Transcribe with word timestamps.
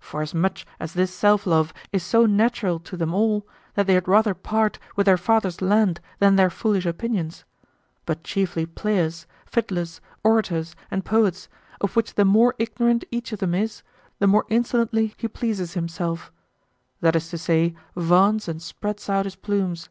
Forasmuch 0.00 0.66
as 0.78 0.92
this 0.92 1.14
self 1.14 1.46
love 1.46 1.72
is 1.92 2.02
so 2.02 2.26
natural 2.26 2.78
to 2.80 2.94
them 2.94 3.14
all 3.14 3.46
that 3.72 3.86
they 3.86 3.94
had 3.94 4.06
rather 4.06 4.34
part 4.34 4.78
with 4.96 5.06
their 5.06 5.16
father's 5.16 5.62
land 5.62 5.98
than 6.18 6.36
their 6.36 6.50
foolish 6.50 6.84
opinions; 6.84 7.46
but 8.04 8.22
chiefly 8.22 8.66
players, 8.66 9.26
fiddlers, 9.46 10.02
orators, 10.22 10.76
and 10.90 11.06
poets, 11.06 11.48
of 11.80 11.96
which 11.96 12.16
the 12.16 12.26
more 12.26 12.54
ignorant 12.58 13.06
each 13.10 13.32
of 13.32 13.38
them 13.38 13.54
is, 13.54 13.82
the 14.18 14.26
more 14.26 14.44
insolently 14.50 15.14
he 15.16 15.26
pleases 15.26 15.72
himself, 15.72 16.30
that 17.00 17.16
is 17.16 17.30
to 17.30 17.38
say 17.38 17.74
vaunts 17.96 18.46
and 18.46 18.60
spreads 18.60 19.08
out 19.08 19.24
his 19.24 19.36
plumes. 19.36 19.88